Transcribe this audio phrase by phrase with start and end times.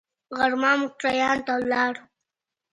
[0.37, 2.03] غرمه ميکرويانو ته ولاړو.